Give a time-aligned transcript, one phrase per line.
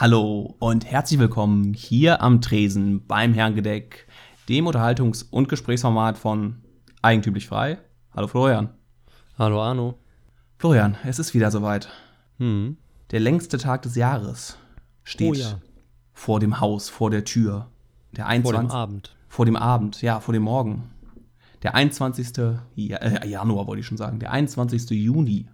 [0.00, 4.06] Hallo und herzlich willkommen hier am Tresen beim Herrengedeck,
[4.48, 6.62] dem Unterhaltungs- und Gesprächsformat von
[7.02, 7.76] Eigentümlich Frei.
[8.16, 8.70] Hallo Florian.
[9.36, 9.98] Hallo Arno.
[10.56, 11.90] Florian, es ist wieder soweit.
[12.38, 12.78] Hm.
[13.10, 14.56] Der längste Tag des Jahres
[15.04, 15.60] steht Oh ja.
[16.14, 17.68] vor dem Haus, vor der Tür.
[18.12, 18.68] Der Vor 21.
[18.70, 19.16] dem Abend.
[19.28, 20.90] Vor dem Abend, ja, vor dem Morgen.
[21.62, 22.38] Der 21.
[22.74, 24.18] Ja, äh, Januar wollte ich schon sagen.
[24.18, 24.88] Der 21.
[24.92, 25.46] Juni.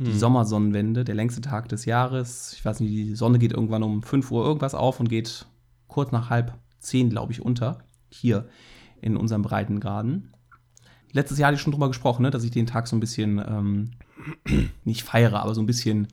[0.00, 2.52] Die Sommersonnenwende, der längste Tag des Jahres.
[2.52, 5.46] Ich weiß nicht, die Sonne geht irgendwann um 5 Uhr irgendwas auf und geht
[5.88, 7.78] kurz nach halb zehn, glaube ich, unter.
[8.08, 8.48] Hier
[9.00, 10.32] in unserem Breitengraden.
[11.12, 13.38] Letztes Jahr hatte ich schon drüber gesprochen, ne, dass ich den Tag so ein bisschen
[13.38, 13.90] ähm,
[14.84, 16.08] nicht feiere, aber so ein bisschen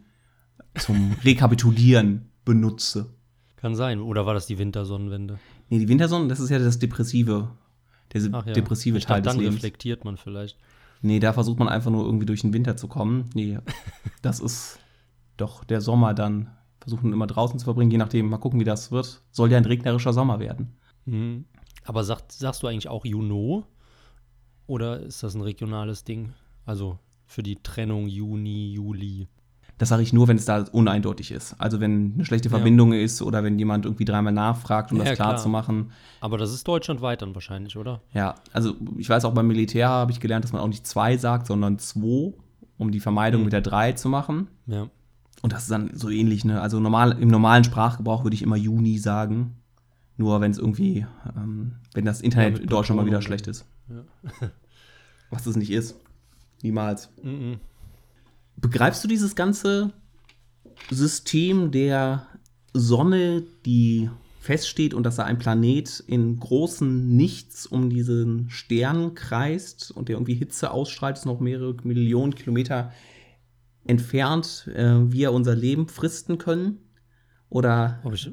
[0.75, 3.13] zum Rekapitulieren benutze.
[3.57, 3.99] Kann sein.
[3.99, 5.39] Oder war das die Wintersonnenwende?
[5.69, 7.51] Nee, die Wintersonne, das ist ja das depressive,
[8.13, 8.41] der ja.
[8.41, 9.55] depressive ich Teil dachte, des dann Lebens.
[9.57, 10.57] reflektiert man vielleicht.
[11.01, 13.29] Nee, da versucht man einfach nur irgendwie durch den Winter zu kommen.
[13.33, 13.59] Nee,
[14.21, 14.79] das ist
[15.37, 16.51] doch der Sommer dann.
[16.79, 18.29] Versuchen immer draußen zu verbringen, je nachdem.
[18.29, 19.23] Mal gucken, wie das wird.
[19.31, 20.77] Soll ja ein regnerischer Sommer werden.
[21.05, 21.45] Mhm.
[21.83, 23.65] Aber sagt, sagst du eigentlich auch Juno?
[24.67, 26.33] Oder ist das ein regionales Ding?
[26.65, 29.27] Also für die Trennung Juni, Juli.
[29.77, 31.55] Das sage ich nur, wenn es da uneindeutig ist.
[31.59, 32.55] Also wenn eine schlechte Ja.
[32.55, 35.41] Verbindung ist oder wenn jemand irgendwie dreimal nachfragt, um Ja, das klar, klar.
[35.41, 35.91] zu machen.
[36.21, 38.01] Aber das ist deutschlandweit dann wahrscheinlich, oder?
[38.13, 41.17] Ja, also ich weiß auch beim Militär habe ich gelernt, dass man auch nicht zwei
[41.17, 42.33] sagt, sondern zwei,
[42.77, 43.45] um die Vermeidung Mhm.
[43.45, 44.47] mit der drei zu machen.
[44.67, 44.87] Ja.
[45.41, 46.61] Und das ist dann so ähnlich, ne?
[46.61, 49.57] Also normal, im normalen Sprachgebrauch würde ich immer Juni sagen.
[50.17, 53.65] Nur wenn es irgendwie, ähm, wenn das Internet Ja, in Deutschland mal wieder schlecht ist.
[53.89, 54.05] Ja.
[55.29, 55.95] Was es nicht ist.
[56.63, 57.09] Niemals.
[57.21, 57.57] Mhm.
[58.57, 59.91] Begreifst du dieses ganze
[60.89, 62.27] System der
[62.73, 64.09] Sonne, die
[64.39, 70.17] feststeht und dass da ein Planet in großen Nichts um diesen Stern kreist und der
[70.17, 72.91] irgendwie Hitze ausstrahlt, ist noch mehrere Millionen Kilometer
[73.85, 76.79] entfernt, äh, wir unser Leben fristen können?
[77.49, 78.29] Oder Ob ich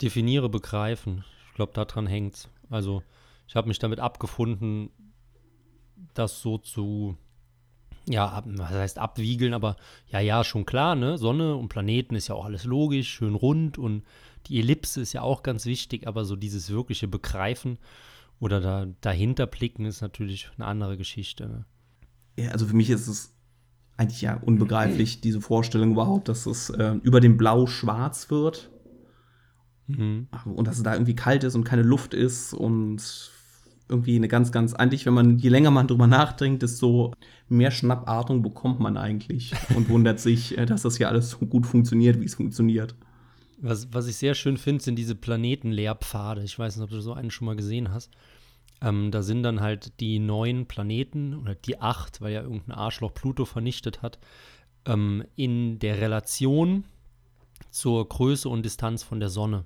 [0.00, 1.24] definiere, begreifen.
[1.48, 2.48] Ich glaube, daran hängt's.
[2.68, 3.02] Also,
[3.46, 4.90] ich habe mich damit abgefunden,
[6.14, 7.16] das so zu,
[8.08, 9.76] ja, ab, was heißt abwiegeln, aber
[10.08, 11.18] ja, ja, schon klar, ne?
[11.18, 14.02] Sonne und Planeten ist ja auch alles logisch, schön rund und
[14.46, 17.78] die Ellipse ist ja auch ganz wichtig, aber so dieses wirkliche Begreifen
[18.40, 21.48] oder da, dahinter blicken ist natürlich eine andere Geschichte.
[21.48, 21.64] Ne?
[22.36, 23.34] Ja, also für mich ist es
[23.96, 28.70] eigentlich ja unbegreiflich, diese Vorstellung überhaupt, dass es äh, über dem Blau schwarz wird
[29.88, 30.28] Mhm.
[30.44, 33.02] und dass es da irgendwie kalt ist und keine Luft ist und
[33.92, 37.12] irgendwie eine ganz, ganz, eigentlich, wenn man, je länger man drüber nachdenkt, desto
[37.48, 41.66] mehr Schnappatmung bekommt man eigentlich und wundert sich, äh, dass das hier alles so gut
[41.66, 42.96] funktioniert, wie es funktioniert.
[43.58, 46.42] Was, was ich sehr schön finde, sind diese Planetenlehrpfade.
[46.42, 48.10] Ich weiß nicht, ob du so einen schon mal gesehen hast.
[48.80, 53.14] Ähm, da sind dann halt die neun Planeten oder die acht, weil ja irgendein Arschloch
[53.14, 54.18] Pluto vernichtet hat,
[54.86, 56.84] ähm, in der Relation
[57.70, 59.64] zur Größe und Distanz von der Sonne.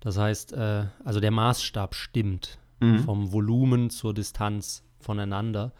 [0.00, 3.00] Das heißt, äh, also der Maßstab stimmt Mhm.
[3.00, 5.72] vom Volumen zur Distanz voneinander.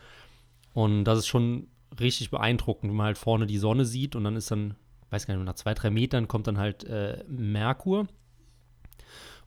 [0.73, 1.69] Und das ist schon
[1.99, 4.75] richtig beeindruckend, wenn man halt vorne die Sonne sieht und dann ist dann,
[5.11, 8.07] weiß gar nicht, nach zwei, drei Metern kommt dann halt äh, Merkur.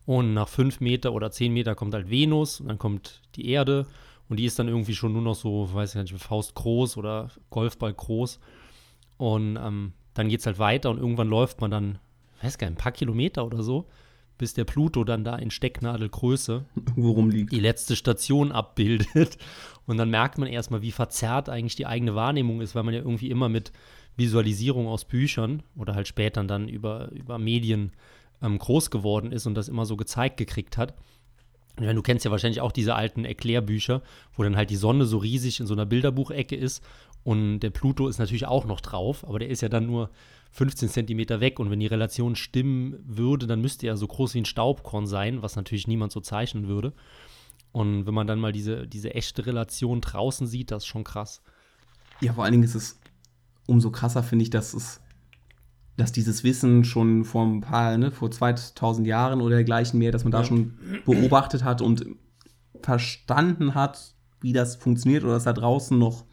[0.06, 3.86] Und nach fünf Meter oder zehn Meter kommt halt Venus und dann kommt die Erde
[4.28, 6.96] und die ist dann irgendwie schon nur noch so, weiß ich gar nicht, Faust groß
[6.96, 8.40] oder Golfball groß.
[9.18, 11.98] Und ähm, dann geht es halt weiter und irgendwann läuft man dann,
[12.42, 13.86] weiß gar nicht, ein paar Kilometer oder so,
[14.40, 17.52] bis der Pluto dann da in Stecknadelgröße Irgendwo rumliegt.
[17.52, 19.36] die letzte Station abbildet.
[19.86, 23.00] Und dann merkt man erstmal, wie verzerrt eigentlich die eigene Wahrnehmung ist, weil man ja
[23.00, 23.70] irgendwie immer mit
[24.16, 27.92] Visualisierung aus Büchern oder halt später dann über, über Medien
[28.40, 30.94] ähm, groß geworden ist und das immer so gezeigt gekriegt hat.
[31.78, 34.00] Meine, du kennst ja wahrscheinlich auch diese alten Erklärbücher,
[34.34, 36.82] wo dann halt die Sonne so riesig in so einer Bilderbuchecke ist
[37.22, 40.10] und der Pluto ist natürlich auch noch drauf, aber der ist ja dann nur
[40.52, 44.40] 15 Zentimeter weg und wenn die Relation stimmen würde, dann müsste er so groß wie
[44.40, 46.92] ein Staubkorn sein, was natürlich niemand so zeichnen würde.
[47.72, 51.40] Und wenn man dann mal diese, diese echte Relation draußen sieht, das ist schon krass.
[52.20, 52.98] Ja, vor allen Dingen ist es
[53.66, 55.00] umso krasser, finde ich, dass es,
[55.96, 60.24] dass dieses Wissen schon vor ein paar, ne, vor 2000 Jahren oder dergleichen mehr, dass
[60.24, 60.44] man da Ja.
[60.44, 60.74] schon
[61.04, 62.06] beobachtet hat und
[62.82, 66.24] verstanden hat, wie das funktioniert oder dass da draußen noch,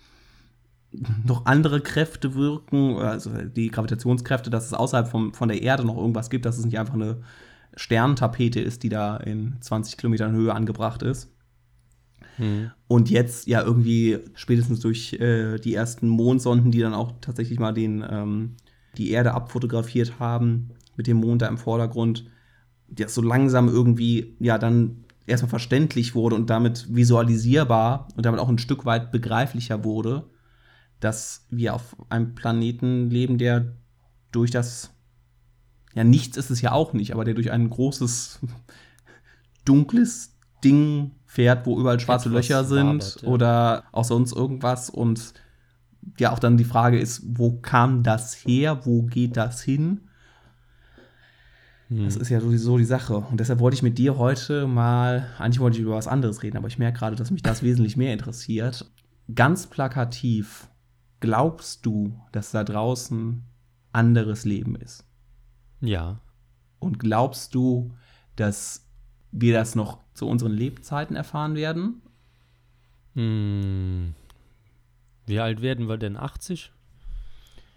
[1.26, 5.98] noch andere Kräfte wirken, also die Gravitationskräfte, dass es außerhalb vom, von der Erde noch
[5.98, 7.18] irgendwas gibt, dass es nicht einfach eine
[7.76, 11.32] Sterntapete ist, die da in 20 Kilometern Höhe angebracht ist.
[12.88, 17.74] Und jetzt ja irgendwie spätestens durch äh, die ersten Mondsonden, die dann auch tatsächlich mal
[17.74, 18.56] den, ähm,
[18.98, 22.26] die Erde abfotografiert haben, mit dem Mond da im Vordergrund,
[22.90, 28.50] das so langsam irgendwie ja dann erstmal verständlich wurde und damit visualisierbar und damit auch
[28.50, 30.24] ein Stück weit begreiflicher wurde,
[31.00, 33.74] dass wir auf einem Planeten leben, der
[34.32, 34.92] durch das
[35.98, 38.40] ja, nichts ist es ja auch nicht, aber der durch ein großes,
[39.66, 43.28] dunkles Ding fährt, wo überall schwarze Etwas Löcher sind wabert, ja.
[43.28, 44.92] oder auch sonst irgendwas.
[44.92, 45.34] Und
[46.20, 48.86] ja, auch dann die Frage ist, wo kam das her?
[48.86, 50.02] Wo geht das hin?
[51.90, 53.16] Das ist ja sowieso die Sache.
[53.16, 56.58] Und deshalb wollte ich mit dir heute mal, eigentlich wollte ich über was anderes reden,
[56.58, 58.92] aber ich merke gerade, dass mich das wesentlich mehr interessiert.
[59.34, 60.68] Ganz plakativ,
[61.20, 63.44] glaubst du, dass da draußen
[63.92, 65.06] anderes Leben ist?
[65.82, 66.20] Ja.
[66.80, 67.94] Und glaubst du,
[68.36, 68.88] dass
[69.32, 72.02] wir das noch zu unseren Lebzeiten erfahren werden?
[73.14, 74.14] Hm.
[75.26, 76.18] Wie alt werden wir denn?
[76.18, 76.72] 80?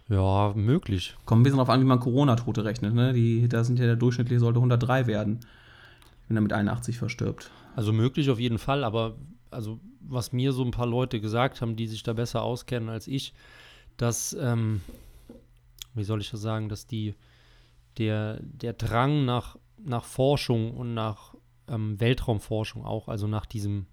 [0.09, 1.17] Ja, möglich.
[1.25, 2.95] Kommt ein bisschen darauf an, wie man Corona-Tote rechnet.
[2.95, 3.13] Ne?
[3.13, 5.41] Die, da sind ja der durchschnittliche sollte 103 werden,
[6.29, 7.51] wenn er mit 81 verstirbt.
[7.77, 9.17] Also möglich auf jeden Fall, aber
[9.51, 13.07] also was mir so ein paar Leute gesagt haben, die sich da besser auskennen als
[13.07, 13.33] ich,
[13.97, 14.81] dass, ähm,
[15.95, 17.15] wie soll ich das sagen, dass die,
[17.99, 21.35] der, der Drang nach, nach Forschung und nach
[21.69, 23.87] ähm, Weltraumforschung auch, also nach diesem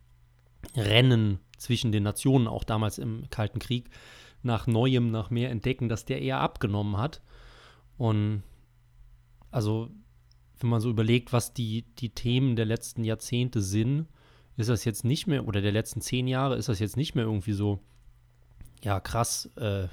[0.75, 3.89] Rennen zwischen den Nationen, auch damals im Kalten Krieg,
[4.43, 7.21] nach Neuem, nach mehr Entdecken, dass der eher abgenommen hat.
[7.97, 8.43] Und
[9.51, 9.89] also,
[10.59, 14.07] wenn man so überlegt, was die, die Themen der letzten Jahrzehnte sind,
[14.57, 17.25] ist das jetzt nicht mehr, oder der letzten zehn Jahre, ist das jetzt nicht mehr
[17.25, 17.79] irgendwie so,
[18.83, 19.87] ja, krass, äh,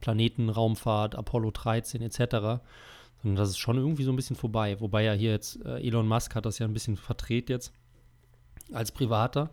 [0.00, 2.60] Planetenraumfahrt, Apollo 13 etc.,
[3.22, 4.80] sondern das ist schon irgendwie so ein bisschen vorbei.
[4.80, 7.72] Wobei ja hier jetzt äh, Elon Musk hat das ja ein bisschen verdreht jetzt
[8.72, 9.50] als Privater.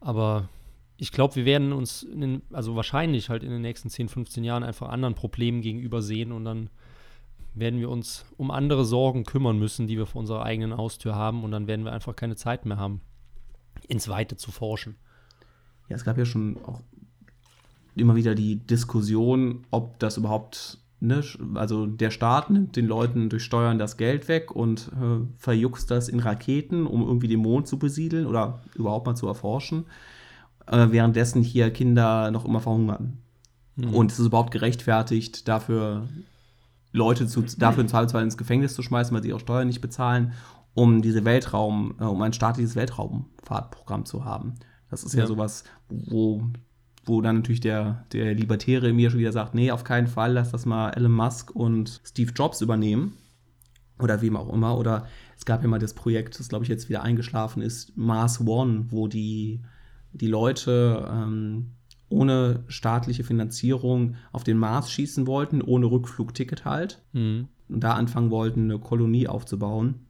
[0.00, 0.48] Aber
[0.96, 4.62] ich glaube, wir werden uns, den, also wahrscheinlich halt in den nächsten 10, 15 Jahren
[4.62, 6.70] einfach anderen Problemen gegenüber sehen und dann
[7.54, 11.42] werden wir uns um andere Sorgen kümmern müssen, die wir vor unserer eigenen Haustür haben
[11.42, 13.00] und dann werden wir einfach keine Zeit mehr haben,
[13.88, 14.96] ins Weite zu forschen.
[15.88, 16.80] Ja, es gab ja schon auch
[17.96, 21.22] immer wieder die Diskussion, ob das überhaupt, ne,
[21.54, 26.08] also der Staat nimmt den Leuten durch Steuern das Geld weg und äh, verjuckst das
[26.08, 29.86] in Raketen, um irgendwie den Mond zu besiedeln oder überhaupt mal zu erforschen,
[30.66, 33.18] äh, währenddessen hier Kinder noch immer verhungern.
[33.92, 36.08] Und es ist überhaupt gerechtfertigt, dafür
[36.92, 40.32] Leute zu, dafür im Zweifelsfall ins Gefängnis zu schmeißen, weil sie ihre Steuern nicht bezahlen,
[40.78, 44.54] um diese Weltraum, äh, um ein staatliches Weltraumfahrtprogramm zu haben.
[44.90, 45.26] Das ist ja, Ja.
[45.26, 46.44] sowas, wo,
[47.04, 50.34] wo dann natürlich der, der Libertäre in mir schon wieder sagt, nee, auf keinen Fall,
[50.34, 53.14] lass das mal Elon Musk und Steve Jobs übernehmen.
[54.00, 54.78] Oder wem auch immer.
[54.78, 58.40] Oder es gab ja mal das Projekt, das glaube ich jetzt wieder eingeschlafen ist, Mars
[58.46, 59.60] One, wo die,
[60.12, 61.72] die Leute ähm,
[62.08, 67.02] ohne staatliche Finanzierung auf den Mars schießen wollten, ohne Rückflugticket halt.
[67.12, 67.48] Mhm.
[67.68, 70.06] Und da anfangen wollten, eine Kolonie aufzubauen.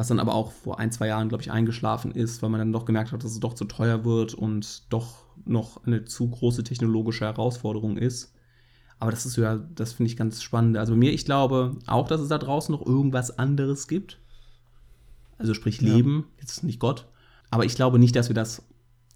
[0.00, 2.72] Was dann aber auch vor ein, zwei Jahren, glaube ich, eingeschlafen ist, weil man dann
[2.72, 6.64] doch gemerkt hat, dass es doch zu teuer wird und doch noch eine zu große
[6.64, 8.32] technologische Herausforderung ist.
[8.98, 10.78] Aber das ist ja, das finde ich ganz spannend.
[10.78, 14.18] Also bei mir, ich glaube auch, dass es da draußen noch irgendwas anderes gibt.
[15.36, 15.94] Also sprich Ja.
[15.94, 17.06] Leben, jetzt nicht Gott.
[17.50, 18.66] Aber ich glaube nicht, dass wir das.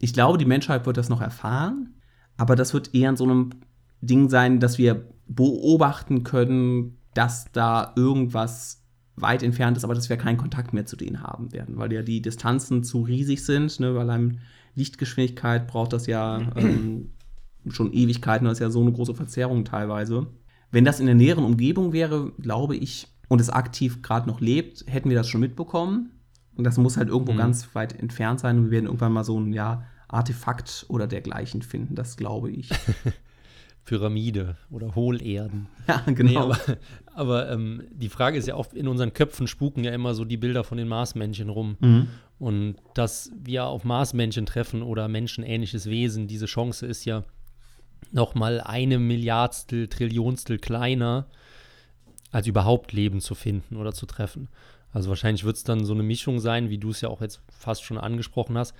[0.00, 1.94] Ich glaube, die Menschheit wird das noch erfahren,
[2.36, 3.48] aber das wird eher in so einem
[4.02, 8.83] Ding sein, dass wir beobachten können, dass da irgendwas
[9.16, 12.02] weit entfernt ist, aber dass wir keinen Kontakt mehr zu denen haben werden, weil ja
[12.02, 13.78] die Distanzen zu riesig sind.
[13.81, 13.94] Ne?
[13.94, 14.38] Weil einem
[14.75, 17.11] Lichtgeschwindigkeit braucht das ja ähm,
[17.69, 20.26] schon Ewigkeiten, das ist ja so eine große Verzerrung teilweise.
[20.70, 24.84] Wenn das in der näheren Umgebung wäre, glaube ich, und es aktiv gerade noch lebt,
[24.86, 26.10] hätten wir das schon mitbekommen.
[26.56, 27.38] Und das muss halt irgendwo Mhm.
[27.38, 31.62] ganz weit entfernt sein und wir werden irgendwann mal so ein ja, Artefakt oder dergleichen
[31.62, 32.70] finden, das glaube ich.
[33.84, 35.67] Pyramide oder Hohlerden.
[35.88, 36.41] ja, Nee, genau.
[36.41, 36.58] aber
[37.14, 40.36] aber ähm, die Frage ist ja auch, in unseren Köpfen spuken ja immer so die
[40.36, 41.76] Bilder von den Marsmännchen rum.
[41.81, 42.08] mhm.
[42.41, 47.22] Und dass wir auf Marsmännchen treffen oder menschenähnliches Wesen, diese Chance ist ja
[48.10, 51.26] noch mal eine Milliardstel, Trillionstel kleiner,
[52.32, 54.48] als überhaupt Leben zu finden oder zu treffen.
[54.93, 57.41] Also wahrscheinlich wird es dann so eine Mischung sein, wie du es ja auch jetzt
[57.56, 58.74] fast schon angesprochen hast,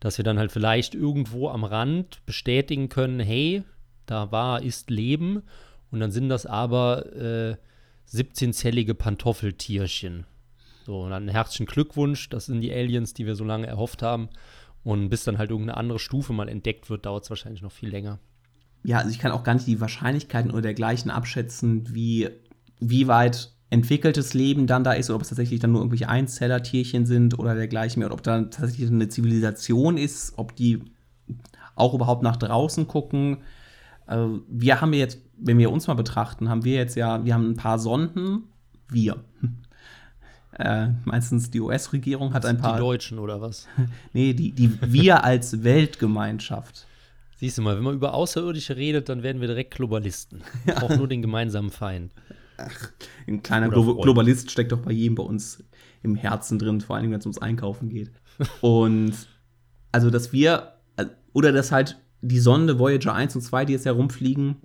[0.00, 3.64] dass wir dann halt vielleicht irgendwo am Rand bestätigen können, hey,
[4.10, 5.42] da war, ist Leben.
[5.90, 7.56] Und dann sind das aber äh,
[8.12, 10.26] 17-zellige Pantoffeltierchen.
[10.84, 14.28] So, und dann herzlichen Glückwunsch, das sind die Aliens, die wir so lange erhofft haben.
[14.84, 17.90] Und bis dann halt irgendeine andere Stufe mal entdeckt wird, dauert es wahrscheinlich noch viel
[17.90, 18.18] länger.
[18.84, 22.30] ja, also ich kann auch gar nicht die Wahrscheinlichkeiten oder dergleichen abschätzen, wie,
[22.80, 27.04] wie weit entwickeltes Leben dann da ist, oder ob es tatsächlich dann nur irgendwelche Einzellertierchen
[27.04, 30.80] sind oder dergleichen, oder ob da tatsächlich eine Zivilisation ist, ob die
[31.74, 33.38] auch überhaupt nach draußen gucken.
[34.08, 37.34] Äh, wir haben ja jetzt, wenn wir uns mal betrachten, haben wir jetzt ja, wir
[37.34, 38.44] haben ein paar Sonden,
[38.90, 39.24] wir.
[40.58, 42.78] Äh, meistens die US-Regierung hat ein Die paar.
[42.80, 43.68] Deutschen oder was?
[44.12, 46.88] Nee, die, die wir als Weltgemeinschaft.
[47.36, 50.42] Siehst du mal, wenn man über Außerirdische redet, dann werden wir direkt Globalisten.
[50.80, 52.12] Auch nur den gemeinsamen Feind.
[52.56, 52.90] Ach,
[53.28, 55.62] ein kleiner Glo Globalist steckt doch bei jedem bei uns
[56.02, 58.10] im Herzen drin, vor allem wenn es ums Einkaufen geht.
[58.60, 59.12] Und
[59.92, 60.72] also, dass wir,
[61.34, 64.56] oder dass halt die Sonde Voyager 1 und 2, die jetzt herumfliegen,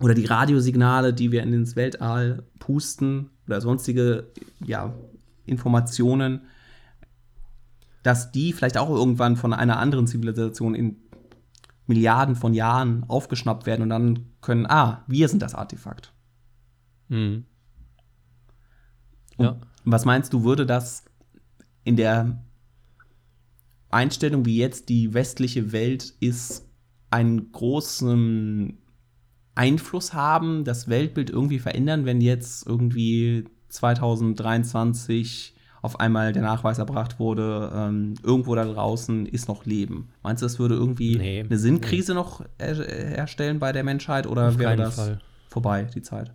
[0.00, 4.28] oder die Radiosignale, die wir in ins Weltall pusten, oder sonstige
[4.64, 4.94] ja,
[5.46, 6.42] Informationen,
[8.02, 10.96] dass die vielleicht auch irgendwann von einer anderen Zivilisation in
[11.86, 16.12] Milliarden von Jahren aufgeschnappt werden und dann können, ah, wir sind das Artefakt.
[17.08, 17.44] Mhm.
[19.38, 19.58] Ja.
[19.84, 21.04] Was meinst du, würde das
[21.84, 22.42] in der
[23.90, 26.65] Einstellung, wie jetzt die westliche Welt ist,
[27.10, 28.78] einen großen
[29.54, 37.20] Einfluss haben, das Weltbild irgendwie verändern, wenn jetzt irgendwie 2023 auf einmal der Nachweis erbracht
[37.20, 40.08] wurde, ähm, irgendwo da draußen ist noch Leben.
[40.22, 42.16] Meinst du, das würde irgendwie nee, eine Sinnkrise nee.
[42.16, 45.20] noch er herstellen bei der Menschheit oder auf wäre das Fall.
[45.48, 46.32] vorbei, die Zeit?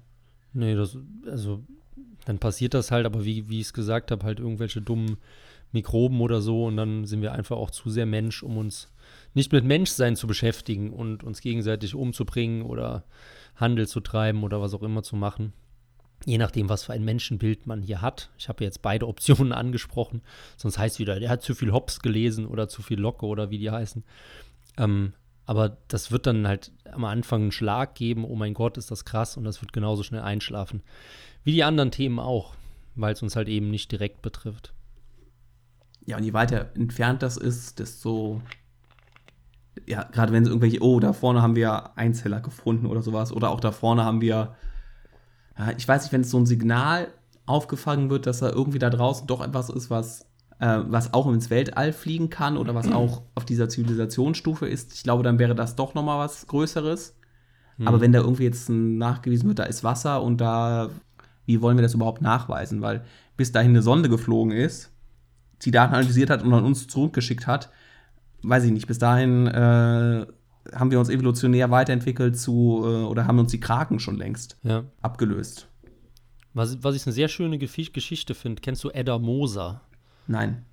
[0.54, 0.98] Nee, das,
[1.30, 1.64] also
[2.26, 5.18] dann passiert das halt, aber wie, wie ich es gesagt habe, halt irgendwelche dummen
[5.74, 8.90] Mikroben oder so und dann sind wir einfach auch zu sehr Mensch, um uns
[9.34, 13.04] nicht mit Menschsein zu beschäftigen und uns gegenseitig umzubringen oder
[13.56, 15.54] Handel zu treiben oder was auch immer zu machen.
[16.26, 18.30] Je nachdem, was für ein Menschenbild man hier hat.
[18.38, 20.22] Ich habe jetzt beide Optionen angesprochen.
[20.58, 23.58] Sonst heißt wieder, der hat zu viel Hops gelesen oder zu viel Locke oder wie
[23.58, 24.04] die heißen.
[24.78, 25.14] Ähm,
[25.46, 28.24] aber das wird dann halt am Anfang einen Schlag geben.
[28.24, 29.36] Oh mein Gott, ist das krass.
[29.38, 30.84] Und das wird genauso schnell einschlafen.
[31.44, 32.54] Wie die anderen Themen auch,
[32.96, 34.74] weil es uns halt eben nicht direkt betrifft.
[36.06, 38.42] Ja, und je weiter entfernt das ist, desto
[39.88, 43.50] ja, gerade wenn es irgendwelche, oh, da vorne haben wir Einzeller gefunden oder sowas, oder
[43.50, 44.56] auch da vorne haben wir,
[45.58, 47.08] ja, ich weiß nicht, wenn es so ein Signal
[47.46, 50.28] aufgefangen wird, dass da irgendwie da draußen doch etwas ist, was,
[50.60, 55.04] äh, was auch ins Weltall fliegen kann oder was auch auf dieser Zivilisationsstufe ist, ich
[55.04, 57.16] glaube, dann wäre das doch noch mal was Größeres.
[57.78, 57.88] Mhm.
[57.88, 60.90] Aber wenn da irgendwie jetzt nachgewiesen wird, da ist Wasser und da,
[61.46, 62.82] wie wollen wir das überhaupt nachweisen?
[62.82, 63.04] Weil
[63.38, 64.92] bis dahin eine Sonde geflogen ist,
[65.64, 67.70] die Daten analysiert hat und an uns zurückgeschickt hat,
[68.44, 70.26] weiß ich nicht, bis dahin äh,
[70.74, 74.84] haben wir uns evolutionär weiterentwickelt zu, äh, oder haben uns die Kraken schon längst ja.
[75.02, 75.68] abgelöst.
[76.54, 79.82] Was, was ich eine sehr schöne Geschichte finde, kennst du Edda Moser?
[80.28, 80.66] Nein.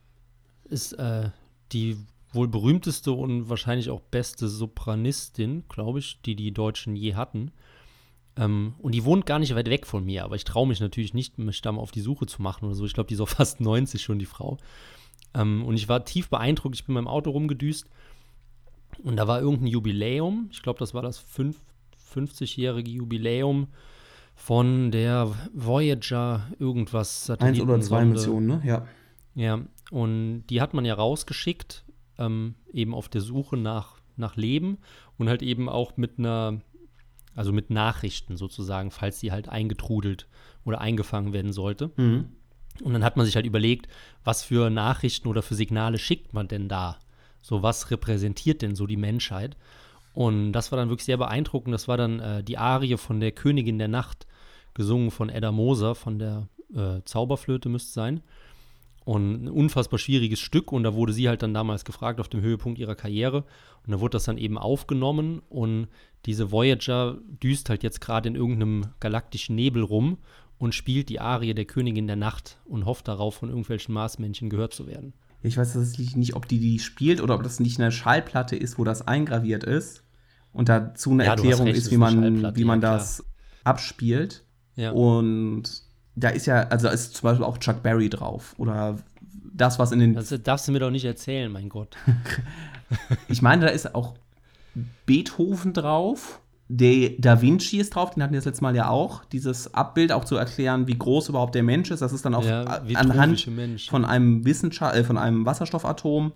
[0.65, 1.31] Ist äh,
[1.73, 1.97] die
[2.33, 7.53] wohl berühmteste und wahrscheinlich auch beste Sopranistin, glaube ich, die die Deutschen je hatten.
[8.37, 11.15] Ähm, und die wohnt gar nicht weit weg von mir, aber ich traue mich natürlich
[11.15, 12.85] nicht, mich da mal auf die Suche zu machen oder so.
[12.85, 14.59] Ich glaube, die ist auch fast 90 schon, die Frau.
[15.35, 16.75] Ähm, und ich war tief beeindruckt.
[16.77, 17.89] Ich bin mit meinem Auto rumgedüst
[19.03, 20.49] und da war irgendein Jubiläum.
[20.51, 21.23] Ich glaube, das war das
[22.15, 23.69] 50-jährige Jubiläum
[24.35, 27.61] von der Voyager irgendwas Satelliten.
[27.61, 28.63] Eins oder zwei Missionen, ne?
[28.65, 28.87] Ja.
[29.35, 31.85] Ja, und die hat man ja rausgeschickt,
[32.19, 34.79] ähm, eben auf der Suche nach, nach Leben
[35.17, 36.61] und halt eben auch mit einer,
[37.37, 40.27] also mit Nachrichten sozusagen, falls sie halt eingetrudelt
[40.65, 41.93] oder eingefangen werden sollte.
[41.97, 42.31] Mhm.
[42.83, 43.89] Und dann hat man sich halt überlegt,
[44.25, 46.99] was für Nachrichten oder für Signale schickt man denn da?
[47.43, 49.57] So, was repräsentiert denn so die Menschheit?
[50.13, 51.73] Und das war dann wirklich sehr beeindruckend.
[51.73, 54.27] Das war dann äh, die Arie von der Königin der Nacht,
[54.75, 58.23] gesungen von Edda Moser, von der äh, Zauberflöte müsste sein.
[59.05, 60.73] Und ein unfassbar schwieriges Stück.
[60.73, 63.45] Und da wurde sie halt dann damals gefragt auf dem Höhepunkt ihrer Karriere.
[63.87, 65.41] Und da wurde das dann eben aufgenommen.
[65.49, 65.89] Und
[66.27, 70.19] diese Voyager düst halt jetzt gerade in irgendeinem galaktischen Nebel rum
[70.59, 74.75] und spielt die Arie der Königin der Nacht und hofft darauf, von irgendwelchen Marsmännchen gehört
[74.75, 75.15] zu werden.
[75.43, 78.79] Ich weiß tatsächlich nicht, ob die die spielt oder ob das nicht eine Schallplatte ist,
[78.79, 80.03] wo das eingraviert ist
[80.53, 83.25] und dazu eine ja, Erklärung recht, ist, wie man, wie man ja, das
[83.63, 84.45] abspielt.
[84.75, 84.91] Ja.
[84.91, 85.83] Und
[86.17, 88.99] da ist ja, also da ist zum Beispiel auch Chuck Berry drauf oder
[89.53, 90.15] das, was in den.
[90.15, 91.97] Das darfst du mir doch nicht erzählen, mein Gott.
[93.29, 94.15] ich meine, da ist auch
[95.07, 99.25] Beethoven drauf der Da Vinci ist drauf, den hatten wir das letzte Mal ja auch,
[99.25, 102.01] dieses Abbild auch zu erklären, wie groß überhaupt der Mensch ist.
[102.01, 102.63] Das ist dann auch ja,
[102.95, 103.49] anhand
[103.89, 106.33] von einem Wissenschaft äh, von einem Wasserstoffatom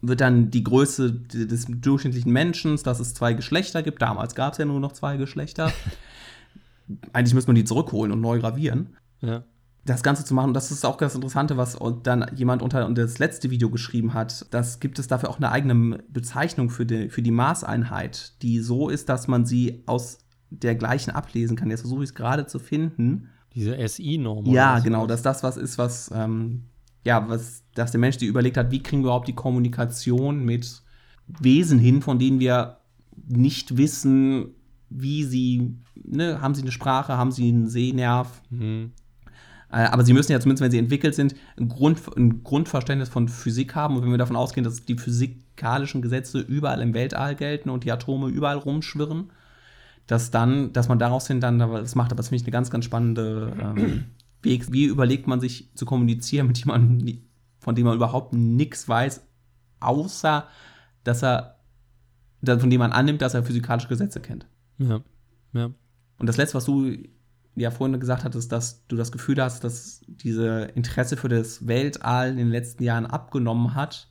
[0.00, 4.00] wird dann die Größe des durchschnittlichen Menschen, dass es zwei Geschlechter gibt.
[4.00, 5.72] Damals gab es ja nur noch zwei Geschlechter.
[7.12, 8.96] Eigentlich müsste man die zurückholen und neu gravieren.
[9.20, 9.42] Ja
[9.88, 10.48] das Ganze zu machen.
[10.48, 14.46] Und das ist auch das Interessante, was dann jemand unter das letzte Video geschrieben hat.
[14.50, 18.88] Das gibt es dafür auch eine eigene Bezeichnung für die, für die Maßeinheit, die so
[18.88, 20.18] ist, dass man sie aus
[20.50, 21.70] der gleichen ablesen kann.
[21.70, 23.28] Jetzt versuche ich es gerade zu finden.
[23.54, 24.46] Diese SI-Norm.
[24.46, 26.64] Ja, genau, dass das was ist, was, ähm,
[27.04, 30.82] ja, was, dass der Mensch die überlegt hat, wie kriegen wir überhaupt die Kommunikation mit
[31.26, 32.78] Wesen hin, von denen wir
[33.26, 34.54] nicht wissen,
[34.90, 38.42] wie sie, ne, haben sie eine Sprache, haben sie einen Sehnerv.
[38.50, 38.92] Mhm
[39.70, 43.74] aber sie müssen ja zumindest, wenn sie entwickelt sind, ein, Grund, ein Grundverständnis von Physik
[43.74, 43.96] haben.
[43.96, 47.92] Und wenn wir davon ausgehen, dass die physikalischen Gesetze überall im Weltall gelten und die
[47.92, 49.30] Atome überall rumschwirren,
[50.06, 52.70] dass dann, dass man daraus hin dann das macht, aber das finde ich eine ganz,
[52.70, 54.04] ganz spannende ähm,
[54.42, 54.72] Weg.
[54.72, 57.22] Wie überlegt man sich zu kommunizieren mit jemandem,
[57.58, 59.22] von dem man überhaupt nichts weiß,
[59.80, 60.46] außer
[61.04, 61.56] dass er,
[62.44, 64.46] von dem man annimmt, dass er physikalische Gesetze kennt.
[64.78, 65.00] Ja,
[65.52, 65.70] ja.
[66.18, 66.96] Und das letzte, was du
[67.60, 72.30] ja vorhin gesagt hattest, dass du das Gefühl hast, dass diese Interesse für das Weltall
[72.30, 74.08] in den letzten Jahren abgenommen hat.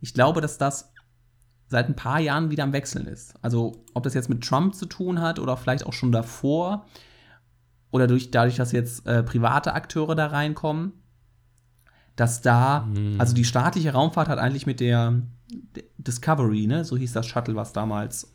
[0.00, 0.92] Ich glaube, dass das
[1.68, 3.34] seit ein paar Jahren wieder am Wechseln ist.
[3.42, 6.86] Also ob das jetzt mit Trump zu tun hat oder vielleicht auch schon davor
[7.90, 10.92] oder durch, dadurch, dass jetzt äh, private Akteure da reinkommen,
[12.16, 13.20] dass da, mhm.
[13.20, 15.22] also die staatliche Raumfahrt hat eigentlich mit der
[15.98, 18.32] Discovery, ne, so hieß das Shuttle, was damals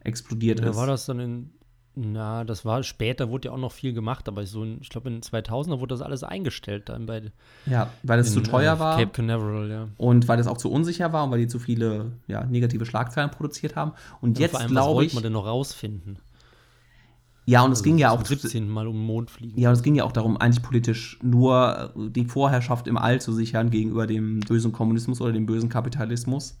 [0.00, 0.76] explodiert ja, ist.
[0.76, 1.50] War das dann in
[1.98, 5.22] na, das war später, wurde ja auch noch viel gemacht, aber so, ich glaube, in
[5.22, 7.32] 2000er wurde das alles eingestellt dann bei.
[7.64, 8.98] Ja, weil es zu teuer äh, war.
[8.98, 9.88] Cape Canaveral, ja.
[9.96, 13.30] Und weil es auch zu unsicher war und weil die zu viele ja, negative Schlagzeilen
[13.30, 13.92] produziert haben.
[14.20, 14.76] Und ja, jetzt glaube ich.
[14.76, 16.18] Was wollte man denn noch rausfinden?
[17.46, 18.22] Ja, und also es ging ja auch.
[18.24, 18.68] Zum 17.
[18.68, 19.58] Mal um den Mond fliegen.
[19.58, 23.32] Ja, und es ging ja auch darum, eigentlich politisch nur die Vorherrschaft im All zu
[23.32, 26.58] sichern gegenüber dem bösen Kommunismus oder dem bösen Kapitalismus.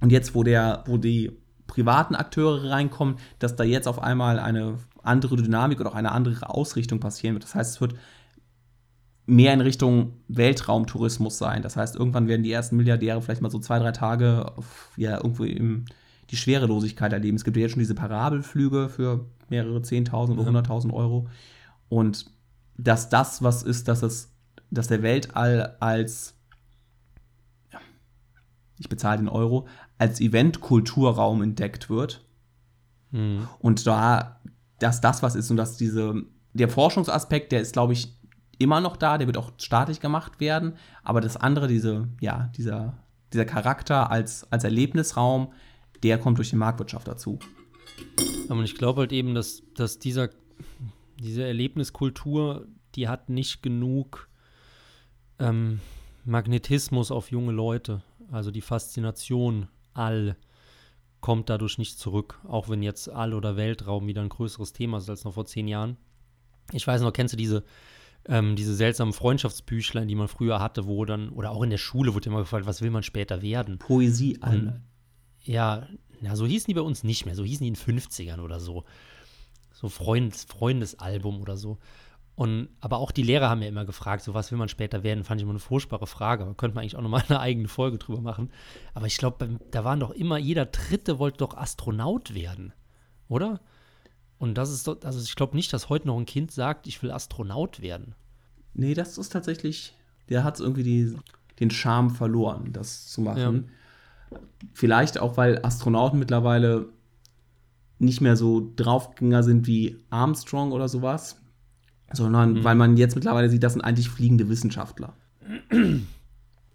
[0.00, 1.32] Und jetzt, wo der, wo die
[1.66, 6.50] privaten Akteure reinkommen, dass da jetzt auf einmal eine andere Dynamik oder auch eine andere
[6.50, 7.44] Ausrichtung passieren wird.
[7.44, 7.94] Das heißt, es wird
[9.26, 11.62] mehr in Richtung Weltraumtourismus sein.
[11.62, 15.16] Das heißt, irgendwann werden die ersten Milliardäre vielleicht mal so zwei, drei Tage auf, ja,
[15.16, 15.86] irgendwo im,
[16.30, 17.36] die Schwerelosigkeit erleben.
[17.36, 21.28] Es gibt ja jetzt schon diese Parabelflüge für mehrere 10.000 oder 100.000 Euro.
[21.88, 22.26] Und
[22.76, 24.32] dass das was ist, dass es,
[24.70, 26.33] dass der Weltall als
[28.78, 29.66] ich bezahle den Euro,
[29.98, 32.24] als Event-Kulturraum entdeckt wird.
[33.10, 33.48] Mhm.
[33.58, 34.40] Und da,
[34.78, 38.12] dass das was ist und dass diese, der Forschungsaspekt, der ist, glaube ich,
[38.58, 42.94] immer noch da, der wird auch staatlich gemacht werden, aber das andere, diese, ja, dieser,
[43.32, 45.52] dieser Charakter als, als Erlebnisraum,
[46.02, 47.38] der kommt durch die Marktwirtschaft dazu.
[48.48, 50.30] Aber ich glaube halt eben, dass, dass dieser,
[51.18, 54.28] diese Erlebniskultur, die hat nicht genug
[55.38, 55.80] ähm,
[56.24, 58.02] Magnetismus auf junge Leute.
[58.30, 60.36] Also die Faszination all
[61.20, 65.08] kommt dadurch nicht zurück, auch wenn jetzt All- oder Weltraum wieder ein größeres Thema ist
[65.08, 65.96] als noch vor zehn Jahren.
[66.72, 67.64] Ich weiß noch, kennst du diese,
[68.26, 72.14] ähm, diese seltsamen Freundschaftsbüchlein, die man früher hatte, wo dann, oder auch in der Schule
[72.14, 73.78] wurde immer gefragt, was will man später werden?
[73.78, 74.82] Poesie an.
[75.44, 75.86] Ja,
[76.20, 78.60] na, so hießen die bei uns nicht mehr, so hießen die in den 50ern oder
[78.60, 78.84] so.
[79.72, 81.78] So Freund, Freundesalbum oder so.
[82.36, 85.22] Und, aber auch die Lehrer haben ja immer gefragt, so was will man später werden,
[85.22, 86.44] fand ich immer eine furchtbare Frage.
[86.44, 88.50] Da könnte man eigentlich auch nochmal eine eigene Folge drüber machen.
[88.92, 92.72] Aber ich glaube, da waren doch immer, jeder Dritte wollte doch Astronaut werden,
[93.28, 93.60] oder?
[94.38, 97.02] Und das ist doch, also ich glaube nicht, dass heute noch ein Kind sagt, ich
[97.02, 98.16] will Astronaut werden.
[98.74, 99.94] Nee, das ist tatsächlich,
[100.28, 101.16] der hat irgendwie die,
[101.60, 103.70] den Charme verloren, das zu machen.
[104.32, 104.38] Ja.
[104.72, 106.88] Vielleicht auch, weil Astronauten mittlerweile
[108.00, 111.43] nicht mehr so Draufgänger sind wie Armstrong oder sowas
[112.16, 112.64] sondern mhm.
[112.64, 115.14] weil man jetzt mittlerweile sieht, das sind eigentlich fliegende Wissenschaftler.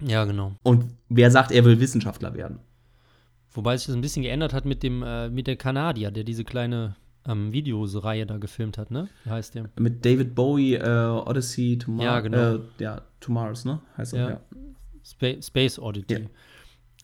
[0.01, 0.53] Ja, genau.
[0.63, 2.59] Und wer sagt, er will Wissenschaftler werden?
[3.51, 6.43] Wobei sich das ein bisschen geändert hat mit dem äh, mit der Kanadier, der diese
[6.43, 9.09] kleine ähm, Videoreihe da gefilmt hat, ne?
[9.23, 9.69] Wie heißt der?
[9.77, 12.05] Mit David Bowie, äh, Odyssey to Mars.
[12.05, 12.55] Ja, genau.
[12.55, 13.81] Äh, ja, to Mars, ne?
[13.97, 14.29] Heißt ja.
[14.29, 14.41] ja.
[15.03, 16.13] Spa Space Oddity.
[16.13, 16.19] Ja.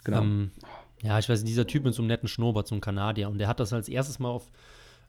[0.03, 0.21] Genau.
[0.21, 0.51] Ähm,
[1.01, 3.29] ja, ich weiß nicht, dieser Typ mit so einem netten Schnurrbart, so ein Kanadier.
[3.29, 4.51] Und der hat das als erstes mal auf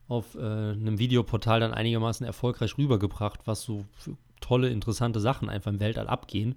[0.08, 3.84] auf äh, einem Videoportal dann einigermaßen erfolgreich rübergebracht, was so
[4.40, 6.54] tolle, interessante Sachen einfach im Weltall abgehen,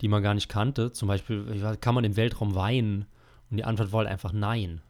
[0.00, 0.92] die man gar nicht kannte.
[0.92, 3.06] Zum Beispiel, kann man im Weltraum weinen?
[3.50, 4.80] Und die Antwort war halt einfach nein.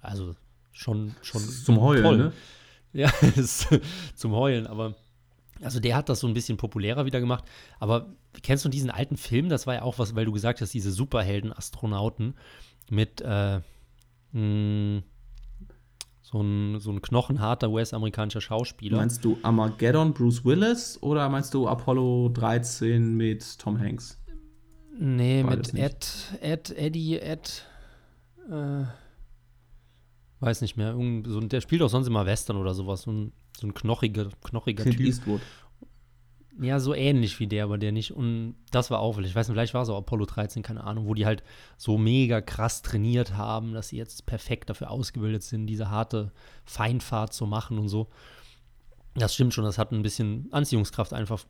[0.00, 0.34] Also
[0.72, 2.16] schon, schon zum Heulen, toll.
[2.18, 2.32] ne?
[2.92, 3.12] Ja,
[4.14, 4.94] zum Heulen, aber
[5.62, 7.44] also der hat das so ein bisschen populärer wieder gemacht.
[7.78, 8.06] Aber
[8.42, 9.50] kennst du diesen alten Film?
[9.50, 12.34] Das war ja auch was, weil du gesagt hast, diese Superhelden-Astronauten
[12.90, 13.62] mit äh, mh,
[14.32, 15.02] hm,
[16.36, 18.98] so ein, so ein knochenharter US-amerikanischer Schauspieler.
[18.98, 24.18] Meinst du Armageddon, Bruce Willis oder meinst du Apollo 13 mit Tom Hanks?
[24.98, 27.66] Nee, Beides mit Ed, Ed, Eddie, Ed,
[28.50, 28.84] äh,
[30.40, 30.94] weiß nicht mehr.
[31.26, 33.02] so, der spielt auch sonst immer Western oder sowas.
[33.02, 35.06] So ein, so ein knochiger, knochiger Clint Typ.
[35.06, 35.40] Eastwood.
[36.58, 38.12] Ja, so ähnlich wie der, aber der nicht.
[38.12, 39.30] Und das war auffällig.
[39.30, 41.42] Ich weiß nicht, vielleicht war es auch Apollo 13, keine Ahnung, wo die halt
[41.76, 46.32] so mega krass trainiert haben, dass sie jetzt perfekt dafür ausgebildet sind, diese harte
[46.64, 48.08] Feinfahrt zu machen und so.
[49.14, 51.44] Das stimmt schon, das hat ein bisschen Anziehungskraft einfach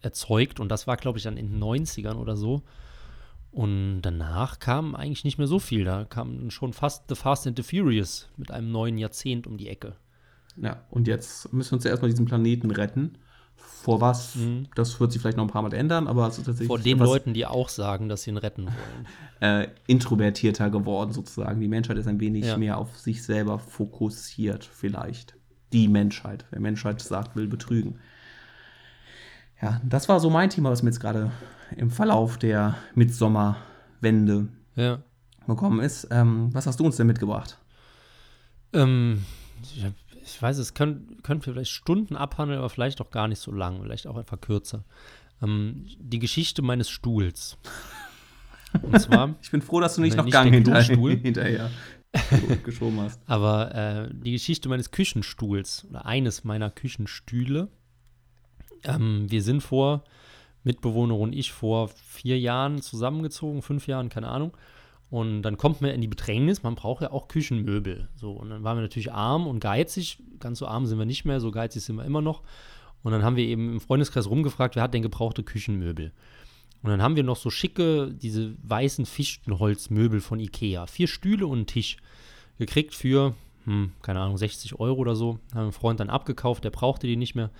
[0.00, 0.60] erzeugt.
[0.60, 2.62] Und das war, glaube ich, dann in den 90ern oder so.
[3.50, 5.84] Und danach kam eigentlich nicht mehr so viel.
[5.84, 9.68] Da kam schon fast The Fast and the Furious mit einem neuen Jahrzehnt um die
[9.68, 9.96] Ecke.
[10.56, 13.18] Ja, und jetzt müssen wir uns ja erstmal diesen Planeten retten
[13.82, 14.68] vor was, mhm.
[14.76, 16.68] das wird sich vielleicht noch ein paar Mal ändern, aber es ist tatsächlich.
[16.68, 19.06] Vor den Leuten, die auch sagen, dass sie ihn retten wollen.
[19.40, 21.60] Äh, introvertierter geworden, sozusagen.
[21.60, 22.56] Die Menschheit ist ein wenig ja.
[22.56, 25.34] mehr auf sich selber fokussiert, vielleicht.
[25.72, 26.44] Die Menschheit.
[26.52, 27.98] Wer Menschheit sagt, will betrügen.
[29.60, 31.32] Ja, das war so mein Thema, was mir jetzt gerade
[31.76, 35.02] im Verlauf der Mitsommerwende ja.
[35.48, 36.06] gekommen ist.
[36.12, 37.58] Ähm, was hast du uns denn mitgebracht?
[38.72, 39.24] Ähm,
[39.60, 39.84] ich,
[40.24, 43.52] ich weiß, es können, können wir vielleicht Stunden abhandeln, aber vielleicht auch gar nicht so
[43.52, 44.84] lang, vielleicht auch einfach kürzer.
[45.42, 47.58] Ähm, die Geschichte meines Stuhls.
[48.80, 49.34] Und zwar.
[49.42, 51.70] ich bin froh, dass du nicht noch Gang hinter, hinterher
[52.64, 53.20] geschoben hast.
[53.26, 57.68] Aber äh, die Geschichte meines Küchenstuhls oder eines meiner Küchenstühle.
[58.84, 60.04] Ähm, wir sind vor,
[60.64, 64.56] Mitbewohner und ich, vor vier Jahren zusammengezogen, fünf Jahren, keine Ahnung.
[65.12, 68.08] Und dann kommt man in die Bedrängnis, man braucht ja auch Küchenmöbel.
[68.14, 70.16] So, und dann waren wir natürlich arm und geizig.
[70.38, 72.40] Ganz so arm sind wir nicht mehr, so geizig sind wir immer noch.
[73.02, 76.12] Und dann haben wir eben im Freundeskreis rumgefragt, wer hat denn gebrauchte Küchenmöbel?
[76.82, 80.86] Und dann haben wir noch so schicke, diese weißen Fichtenholzmöbel von Ikea.
[80.86, 81.98] Vier Stühle und einen Tisch.
[82.56, 83.34] Gekriegt für,
[83.66, 85.40] hm, keine Ahnung, 60 Euro oder so.
[85.52, 87.50] Haben einen Freund dann abgekauft, der brauchte die nicht mehr.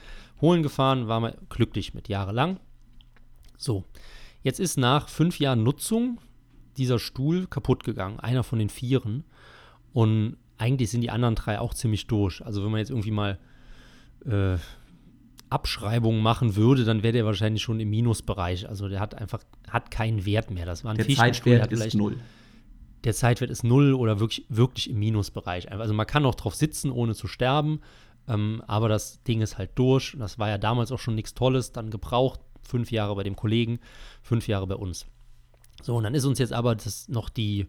[0.41, 2.61] Holen gefahren, waren wir glücklich mit, jahrelang.
[3.59, 3.85] So,
[4.43, 6.19] jetzt ist nach fünf Jahren Nutzung
[6.79, 9.25] dieser Stuhl kaputt gegangen, einer von den Vieren.
[9.93, 12.45] Und eigentlich sind die anderen drei auch ziemlich durch.
[12.45, 13.39] Also wenn man jetzt irgendwie mal
[14.25, 14.57] äh,
[15.51, 18.69] Abschreibungen machen würde, dann wäre der wahrscheinlich schon im Minusbereich.
[18.69, 20.67] Also der hat einfach hat keinen Wert mehr.
[20.67, 22.19] Das war ein der Zeitwert ist null.
[23.05, 25.71] Der Zeitwert ist null oder wirklich, wirklich im Minusbereich.
[25.71, 27.81] Also man kann auch drauf sitzen, ohne zu sterben.
[28.29, 30.17] Ähm, aber das Ding ist halt durch.
[30.19, 31.73] Das war ja damals auch schon nichts Tolles.
[31.73, 32.41] Dann gebraucht.
[32.63, 33.81] Fünf Jahre bei dem Kollegen,
[34.23, 35.07] fünf Jahre bei uns.
[35.83, 37.67] So, und dann ist uns jetzt aber das noch die,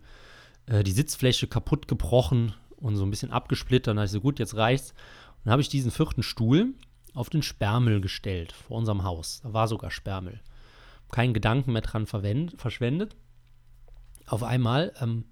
[0.67, 3.87] äh, die Sitzfläche kaputt gebrochen und so ein bisschen abgesplittert.
[3.87, 4.91] Dann habe ich so, gut, jetzt reicht's.
[4.91, 6.73] Und dann habe ich diesen vierten Stuhl
[7.13, 9.41] auf den Sperrmüll gestellt vor unserem Haus.
[9.43, 10.39] Da war sogar Sperrmüll.
[11.11, 13.15] Keinen Gedanken mehr dran verschwendet.
[14.25, 15.25] Auf einmal ähm,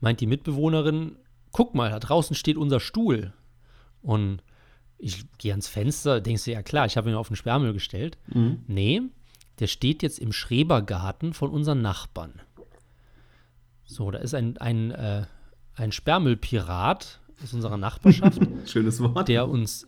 [0.00, 1.16] meint die Mitbewohnerin,
[1.52, 3.32] guck mal, da draußen steht unser Stuhl.
[4.02, 4.42] Und
[4.98, 8.18] ich gehe ans Fenster, denkst du, ja klar, ich habe ihn auf den Sperrmüll gestellt.
[8.26, 8.64] Mhm.
[8.66, 9.02] Nee,
[9.60, 12.40] der steht jetzt im Schrebergarten von unseren Nachbarn.
[13.84, 15.26] So, da ist ein, ein, äh,
[15.74, 18.40] ein Sperrmüllpirat aus unserer Nachbarschaft.
[18.66, 19.28] Schönes Wort.
[19.28, 19.86] Der uns,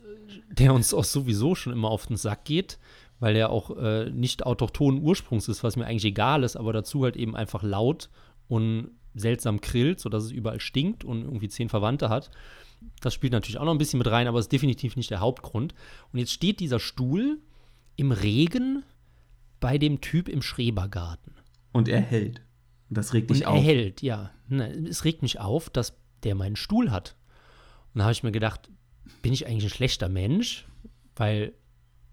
[0.49, 2.79] der uns auch sowieso schon immer auf den Sack geht,
[3.19, 7.03] weil er auch äh, nicht autochthonen Ursprungs ist, was mir eigentlich egal ist, aber dazu
[7.03, 8.09] halt eben einfach laut
[8.47, 12.29] und seltsam grillt, sodass es überall stinkt und irgendwie zehn Verwandte hat.
[13.01, 15.73] Das spielt natürlich auch noch ein bisschen mit rein, aber ist definitiv nicht der Hauptgrund.
[16.11, 17.39] Und jetzt steht dieser Stuhl
[17.95, 18.83] im Regen
[19.63, 21.35] bei dem Typ im Schrebergarten.
[21.71, 22.41] Und er hält.
[22.89, 23.55] Das regt dich auf.
[23.55, 24.31] Er hält, ja.
[24.89, 27.15] Es regt mich auf, dass der meinen Stuhl hat.
[27.93, 28.69] Und da habe ich mir gedacht,
[29.21, 30.67] bin ich eigentlich ein schlechter Mensch?
[31.15, 31.53] Weil,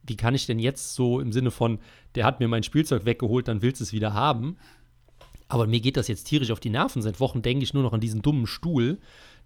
[0.05, 1.81] wie kann ich denn jetzt so im Sinne von,
[2.15, 4.57] der hat mir mein Spielzeug weggeholt, dann willst du es wieder haben?
[5.49, 7.03] Aber mir geht das jetzt tierisch auf die Nerven.
[7.03, 9.01] Seit Wochen denke ich nur noch an diesen dummen Stuhl,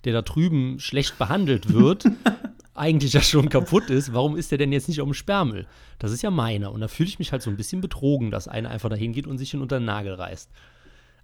[0.04, 2.04] der da drüben schlecht behandelt wird
[2.74, 5.66] eigentlich ja schon kaputt ist, warum ist der denn jetzt nicht auf dem Sperrmüll?
[5.98, 6.72] Das ist ja meiner.
[6.72, 9.26] Und da fühle ich mich halt so ein bisschen betrogen, dass einer einfach dahin geht
[9.26, 10.50] und sich ihn unter den Nagel reißt.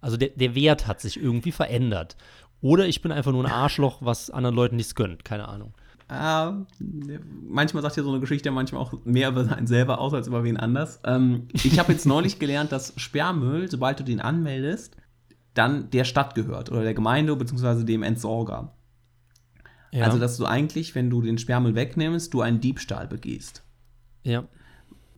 [0.01, 2.17] Also der, der Wert hat sich irgendwie verändert.
[2.63, 5.25] Oder ich bin einfach nur ein Arschloch, was anderen Leuten nichts gönnt.
[5.25, 5.75] Keine Ahnung.
[6.09, 6.53] Äh,
[7.49, 10.43] manchmal sagt ja so eine Geschichte manchmal auch mehr über einen selber aus als über
[10.43, 11.01] wen anders.
[11.05, 14.97] Ähm, ich habe jetzt neulich gelernt, dass Sperrmüll, sobald du den anmeldest,
[15.55, 17.85] dann der Stadt gehört oder der Gemeinde bzw.
[17.85, 18.73] dem Entsorger.
[19.93, 20.05] Ja.
[20.05, 23.63] Also, dass du eigentlich, wenn du den Sperrmüll wegnimmst, du einen Diebstahl begehst.
[24.23, 24.45] Ja.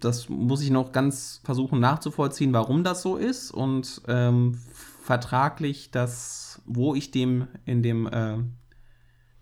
[0.00, 4.58] Das muss ich noch ganz versuchen nachzuvollziehen, warum das so ist und ähm,
[5.02, 8.38] vertraglich das, wo ich dem in dem, äh,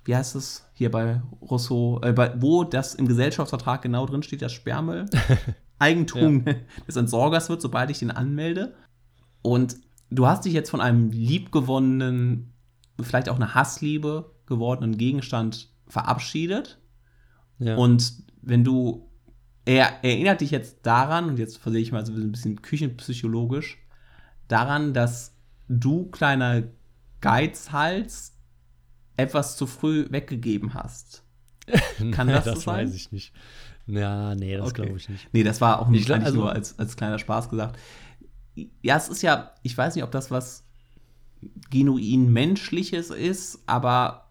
[0.04, 4.42] wie heißt es hier bei Rousseau, äh, bei, wo das im Gesellschaftsvertrag genau drin steht,
[4.42, 5.06] das Sperrmüll
[5.78, 6.54] Eigentum ja.
[6.86, 8.74] des Entsorgers wird, sobald ich den anmelde.
[9.42, 9.76] Und
[10.10, 12.52] du hast dich jetzt von einem liebgewonnenen,
[13.00, 16.78] vielleicht auch eine Hassliebe gewordenen Gegenstand verabschiedet.
[17.58, 17.76] Ja.
[17.76, 19.08] Und wenn du,
[19.64, 23.78] er erinnert dich jetzt daran, und jetzt versehe ich mal so ein bisschen küchenpsychologisch,
[24.48, 25.34] daran, dass
[25.68, 26.64] du, kleiner
[27.22, 28.36] Geizhals,
[29.16, 31.22] etwas zu früh weggegeben hast.
[32.12, 32.86] Kann das, das so sein?
[32.86, 33.32] weiß ich nicht.
[33.86, 34.82] Ja, nee, das okay.
[34.82, 35.28] glaube ich nicht.
[35.32, 37.78] Nee, das war auch nicht ich, also, nur als, als kleiner Spaß gesagt.
[38.82, 40.64] Ja, es ist ja, ich weiß nicht, ob das was
[41.70, 44.29] genuin Menschliches ist, aber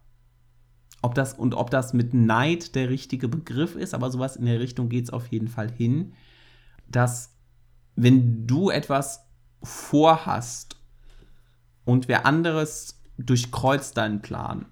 [1.02, 4.60] ob das und ob das mit Neid der richtige Begriff ist, aber sowas in der
[4.60, 6.14] Richtung geht es auf jeden Fall hin,
[6.88, 7.34] dass
[7.96, 9.26] wenn du etwas
[9.64, 10.78] vorhast
[11.86, 14.66] und wer anderes durchkreuzt deinen Plan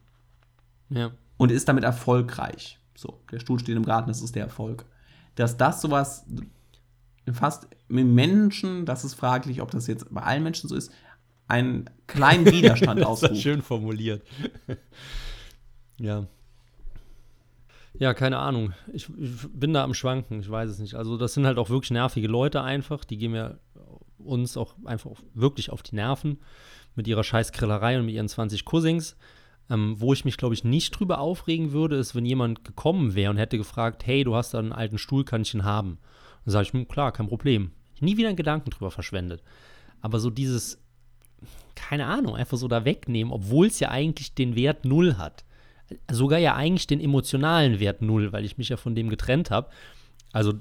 [0.89, 1.11] ja.
[1.37, 4.85] und ist damit erfolgreich, so, der Stuhl steht im Garten, das ist der Erfolg,
[5.35, 6.25] dass das sowas
[7.33, 10.91] fast mit Menschen, das ist fraglich, ob das jetzt bei allen Menschen so ist,
[11.47, 13.41] einen kleinen Widerstand das ausruft.
[13.41, 14.23] schön formuliert.
[15.99, 16.27] Ja.
[17.99, 18.73] Ja, keine Ahnung.
[18.93, 20.95] Ich, ich, bin da am Schwanken, ich weiß es nicht.
[20.95, 23.03] Also, das sind halt auch wirklich nervige Leute einfach.
[23.03, 23.59] Die gehen mir
[24.19, 26.39] uns auch einfach wirklich auf die Nerven
[26.95, 29.15] mit ihrer scheiß Grillerei und mit ihren 20 Cousins.
[29.69, 33.31] Ähm, wo ich mich, glaube ich, nicht drüber aufregen würde, ist, wenn jemand gekommen wäre
[33.31, 35.97] und hätte gefragt, hey, du hast da einen alten Stuhl, kann ich ihn haben?
[36.45, 37.71] Dann sage ich, hm, klar, kein Problem.
[37.99, 39.43] Nie wieder einen Gedanken drüber verschwendet.
[39.99, 40.79] Aber so dieses,
[41.75, 45.43] keine Ahnung, einfach so da wegnehmen, obwohl es ja eigentlich den Wert null hat.
[46.11, 49.69] Sogar ja eigentlich den emotionalen Wert null, weil ich mich ja von dem getrennt habe.
[50.31, 50.53] Also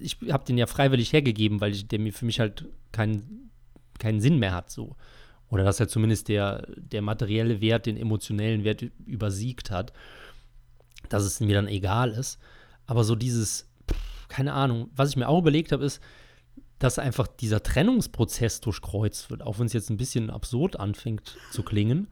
[0.00, 3.50] ich habe den ja freiwillig hergegeben, weil ich, der mir für mich halt keinen,
[3.98, 4.70] keinen Sinn mehr hat.
[4.70, 4.96] So.
[5.48, 9.92] Oder dass er zumindest der, der materielle Wert den emotionellen Wert übersiegt hat.
[11.08, 12.38] Dass es mir dann egal ist.
[12.86, 13.68] Aber so dieses,
[14.28, 16.02] keine Ahnung, was ich mir auch überlegt habe, ist,
[16.78, 21.62] dass einfach dieser Trennungsprozess durchkreuzt wird, auch wenn es jetzt ein bisschen absurd anfängt zu
[21.62, 22.08] klingen.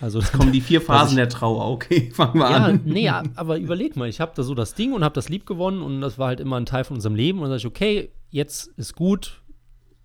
[0.00, 1.70] Also Jetzt kommen die vier Phasen der Trauer.
[1.70, 2.80] Okay, fangen wir ja, an.
[2.84, 5.82] nee, aber überleg mal, ich habe da so das Ding und habe das lieb gewonnen
[5.82, 8.10] und das war halt immer ein Teil von unserem Leben und dann sage ich, okay,
[8.30, 9.42] jetzt ist gut,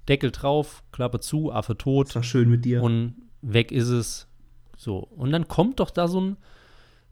[0.08, 2.82] Deckel drauf, Klappe zu, Affe tot Das war schön mit dir.
[2.84, 4.28] und weg ist es.
[4.78, 4.98] So.
[5.00, 6.38] Und dann kommt doch da so ein,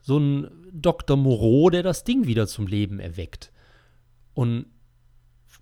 [0.02, 1.18] so ein Dr.
[1.18, 3.52] Moreau, der das Ding wieder zum Leben erweckt.
[4.34, 4.68] Und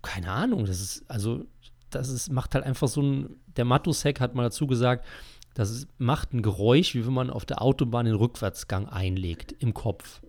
[0.02, 1.44] keine Ahnung, das ist, also,
[1.90, 5.06] das ist, macht halt einfach so ein, der Matusek hat mal dazu gesagt,
[5.54, 10.20] das macht ein Geräusch, wie wenn man auf der Autobahn den Rückwärtsgang einlegt, im Kopf.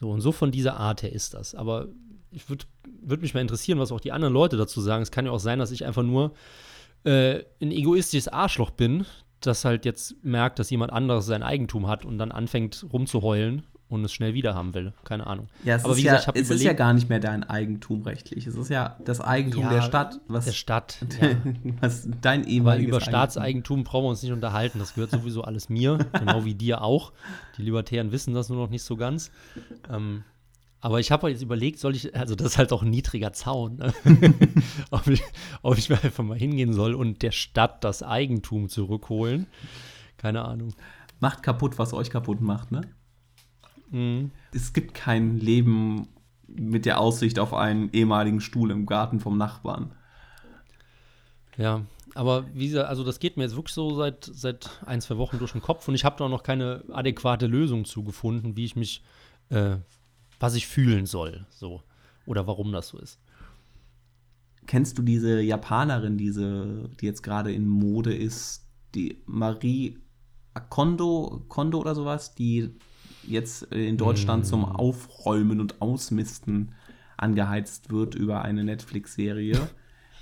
[0.00, 1.54] So, und so von dieser Art her ist das.
[1.54, 1.86] Aber
[2.30, 2.66] ich würde
[3.00, 5.02] würd mich mal interessieren, was auch die anderen Leute dazu sagen.
[5.02, 6.32] Es kann ja auch sein, dass ich einfach nur
[7.04, 9.06] äh, ein egoistisches Arschloch bin,
[9.40, 14.04] das halt jetzt merkt, dass jemand anderes sein Eigentum hat und dann anfängt rumzuheulen und
[14.04, 14.92] es schnell wieder haben will.
[15.04, 15.48] Keine Ahnung.
[15.64, 17.20] ja, es, aber ist, wie ja, gesagt, hab es ist überlegt- ja gar nicht mehr
[17.20, 18.46] dein Eigentum rechtlich.
[18.46, 20.98] Es ist ja das Eigentum Ja, der Stadt, was, Der Stadt.
[21.20, 21.28] Ja.
[21.80, 24.78] was dein Weil ehemaliges über Eigentum- Staatseigentum brauchen wir uns nicht unterhalten.
[24.78, 27.12] Das gehört sowieso alles mir, genau wie dir auch.
[27.56, 29.30] Die Libertären wissen das nur noch nicht so ganz.
[29.90, 30.22] Ähm,
[30.80, 33.32] aber ich habe halt jetzt überlegt, soll ich, also das ist halt auch ein niedriger
[33.32, 33.92] Zaun, ne?
[34.90, 35.22] ob, ich,
[35.62, 39.46] ob ich mir einfach mal hingehen soll und der Stadt das Eigentum zurückholen.
[40.18, 40.74] Keine Ahnung.
[41.20, 42.82] Macht kaputt, was euch kaputt macht, ne?
[43.90, 44.30] Mhm.
[44.52, 46.08] Es gibt kein Leben
[46.46, 49.92] mit der Aussicht auf einen ehemaligen Stuhl im Garten vom Nachbarn.
[51.56, 51.82] Ja,
[52.14, 55.38] aber wie gesagt, also das geht mir jetzt wirklich so seit, seit ein, zwei Wochen
[55.38, 58.76] durch den Kopf und ich habe da noch keine adäquate Lösung zu gefunden, wie ich
[58.76, 59.02] mich,
[59.50, 59.76] äh,
[60.40, 61.82] was ich fühlen soll, so.
[62.26, 63.18] Oder warum das so ist.
[64.66, 69.98] Kennst du diese Japanerin, diese, die jetzt gerade in Mode ist, die Marie
[70.68, 72.74] Kondo, Kondo oder sowas, die
[73.30, 76.72] jetzt äh, in Deutschland zum Aufräumen und Ausmisten
[77.16, 79.58] angeheizt wird über eine Netflix-Serie,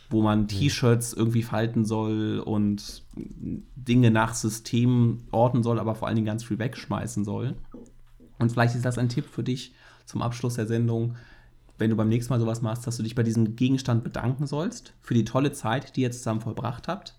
[0.09, 6.15] wo man T-Shirts irgendwie falten soll und Dinge nach System ordnen soll, aber vor allen
[6.17, 7.55] Dingen ganz viel wegschmeißen soll.
[8.39, 11.17] Und vielleicht ist das ein Tipp für dich zum Abschluss der Sendung,
[11.79, 14.95] wenn du beim nächsten Mal sowas machst, dass du dich bei diesem Gegenstand bedanken sollst
[15.03, 17.19] für die tolle Zeit, die ihr zusammen vollbracht habt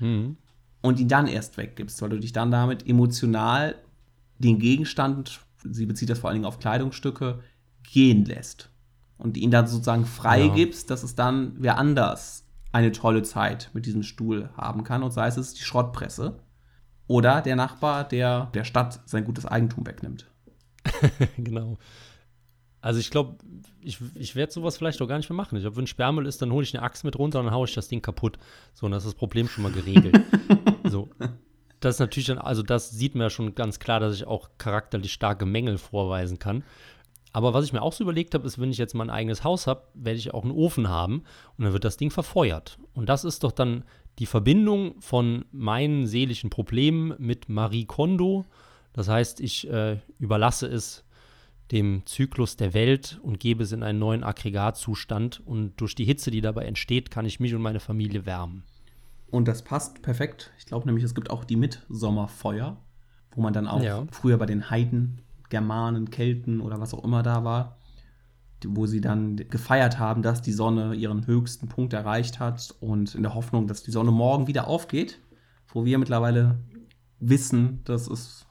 [0.00, 0.36] Mhm.
[0.82, 3.76] und ihn dann erst weggibst, weil du dich dann damit emotional
[4.44, 7.40] den Gegenstand, sie bezieht das vor allen Dingen auf Kleidungsstücke,
[7.82, 8.70] gehen lässt.
[9.16, 14.02] Und ihn dann sozusagen freigibst, dass es dann wer anders eine tolle Zeit mit diesem
[14.02, 15.02] Stuhl haben kann.
[15.02, 16.40] Und sei es die Schrottpresse
[17.06, 20.26] oder der Nachbar, der der Stadt sein gutes Eigentum wegnimmt.
[21.38, 21.78] genau.
[22.80, 23.38] Also ich glaube,
[23.80, 25.56] ich, ich werde sowas vielleicht auch gar nicht mehr machen.
[25.56, 27.66] Ich glaube, wenn Sperrmüll ist, dann hole ich eine Axt mit runter und dann haue
[27.66, 28.38] ich das Ding kaputt.
[28.74, 30.20] So, und das ist das Problem schon mal geregelt.
[30.84, 31.08] so.
[31.80, 34.50] Das ist natürlich dann, also das sieht man ja schon ganz klar, dass ich auch
[34.58, 36.64] charakterlich starke Mängel vorweisen kann.
[37.34, 39.66] Aber was ich mir auch so überlegt habe, ist, wenn ich jetzt mein eigenes Haus
[39.66, 41.24] habe, werde ich auch einen Ofen haben
[41.58, 42.78] und dann wird das Ding verfeuert.
[42.94, 43.84] Und das ist doch dann
[44.20, 48.44] die Verbindung von meinen seelischen Problemen mit Marie Kondo.
[48.92, 51.04] Das heißt, ich äh, überlasse es
[51.72, 55.42] dem Zyklus der Welt und gebe es in einen neuen Aggregatzustand.
[55.44, 58.62] Und durch die Hitze, die dabei entsteht, kann ich mich und meine Familie wärmen.
[59.34, 60.52] Und das passt perfekt.
[60.58, 62.76] Ich glaube nämlich, es gibt auch die Mitsommerfeuer,
[63.32, 64.06] wo man dann auch Ja.
[64.12, 67.76] früher bei den Heiden, Germanen, Kelten oder was auch immer da war,
[68.64, 73.24] wo sie dann gefeiert haben, dass die Sonne ihren höchsten Punkt erreicht hat und in
[73.24, 75.20] der Hoffnung, dass die Sonne morgen wieder aufgeht,
[75.66, 76.60] wo wir mittlerweile
[77.18, 78.46] wissen, dass es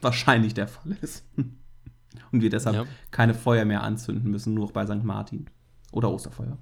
[0.00, 1.26] wahrscheinlich der Fall ist.
[2.32, 2.84] Und wir deshalb Ja.
[3.10, 5.04] keine Feuer mehr anzünden müssen, nur bei St.
[5.04, 5.46] Martin
[5.92, 6.58] oder Osterfeuer.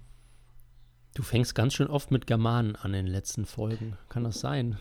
[1.14, 3.96] Du fängst ganz schön oft mit Germanen an in den letzten Folgen.
[4.08, 4.78] Kann das sein?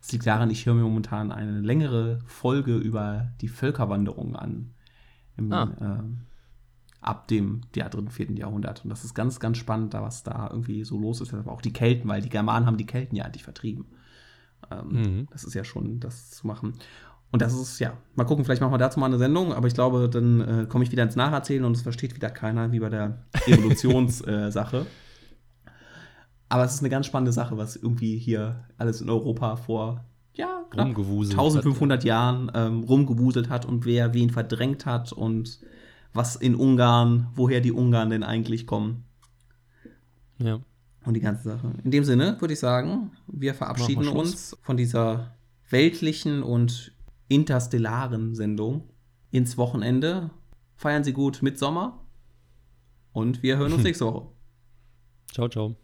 [0.00, 4.70] Es liegt daran, ich höre mir momentan eine längere Folge über die Völkerwanderung an.
[5.36, 5.70] Im Ah.
[5.80, 6.20] ähm,
[7.02, 8.82] ab dem ja, dritten, vierten Jahrhundert.
[8.84, 11.34] Und das ist ganz, ganz spannend, da was da irgendwie so los ist.
[11.34, 13.86] Aber auch die Kelten, weil die Germanen haben die Kelten ja eigentlich vertrieben.
[14.70, 15.28] Ähm, mhm.
[15.30, 16.74] Das ist ja schon das zu machen.
[17.30, 19.74] Und das ist, ja, mal gucken, vielleicht machen wir dazu mal eine Sendung, aber ich
[19.74, 22.88] glaube, dann äh, komme ich wieder ins Nacherzählen und es versteht wieder keiner, wie bei
[22.88, 24.78] der Evolutionssache.
[24.78, 24.84] äh,
[26.48, 30.04] aber es ist eine ganz spannende Sache, was irgendwie hier alles in Europa vor
[30.34, 35.60] ja, knapp 1500 hat, Jahren ähm, rumgewuselt hat und wer wen verdrängt hat und
[36.12, 39.04] was in Ungarn, woher die Ungarn denn eigentlich kommen.
[40.38, 40.60] Ja.
[41.04, 41.72] Und die ganze Sache.
[41.84, 45.36] In dem Sinne würde ich sagen, wir verabschieden uns von dieser
[45.70, 46.92] weltlichen und
[47.28, 48.88] interstellaren Sendung
[49.30, 50.30] ins Wochenende.
[50.74, 52.04] Feiern Sie gut mit Sommer
[53.12, 54.26] und wir hören uns nächste Woche.
[55.32, 55.76] Ciao, ciao.